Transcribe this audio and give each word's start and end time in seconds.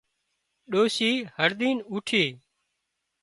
ڏوشي 0.71 1.11
هڙۮينَ 1.37 1.77
اوٺي 1.91 2.25